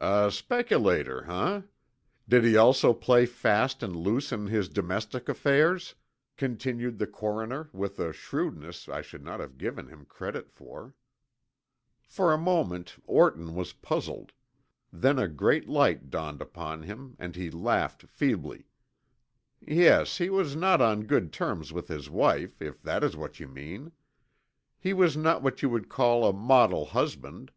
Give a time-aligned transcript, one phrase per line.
[0.00, 1.62] "A speculator, eh?
[2.28, 5.94] Did he also play fast and loose in his domestic affairs?"
[6.36, 10.94] continued the coroner with a shrewdness I should not have given him credit for.
[12.06, 14.32] For a moment Orton was puzzled,
[14.92, 18.66] then a great light dawned upon him and he laughed feebly.
[19.66, 23.48] "Yes, he was not on good terms with his wife, if that is what you
[23.48, 23.92] mean.
[24.78, 27.50] He was not what you would call a model husband."